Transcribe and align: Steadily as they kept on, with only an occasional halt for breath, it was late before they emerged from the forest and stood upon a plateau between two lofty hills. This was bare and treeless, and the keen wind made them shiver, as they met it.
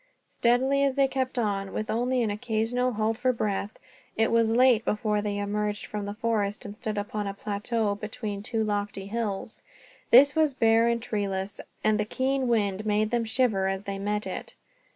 Steadily 0.25 0.83
as 0.83 0.95
they 0.95 1.07
kept 1.07 1.37
on, 1.37 1.73
with 1.73 1.91
only 1.91 2.23
an 2.23 2.31
occasional 2.31 2.93
halt 2.93 3.19
for 3.19 3.31
breath, 3.31 3.77
it 4.17 4.31
was 4.31 4.49
late 4.49 4.83
before 4.83 5.21
they 5.21 5.37
emerged 5.37 5.85
from 5.85 6.07
the 6.07 6.15
forest 6.15 6.65
and 6.65 6.75
stood 6.75 6.97
upon 6.97 7.27
a 7.27 7.35
plateau 7.35 7.93
between 7.93 8.41
two 8.41 8.63
lofty 8.63 9.05
hills. 9.05 9.61
This 10.09 10.35
was 10.35 10.55
bare 10.55 10.87
and 10.87 10.99
treeless, 11.03 11.61
and 11.83 11.99
the 11.99 12.05
keen 12.05 12.47
wind 12.47 12.83
made 12.83 13.11
them 13.11 13.25
shiver, 13.25 13.67
as 13.67 13.83
they 13.83 13.99
met 13.99 14.25
it. 14.25 14.55